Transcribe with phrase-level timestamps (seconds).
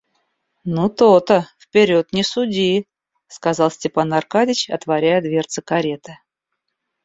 [0.63, 2.87] Ну то-то, вперед не суди,—
[3.27, 6.17] сказал Степан Аркадьич, отворяя дверцы кареты.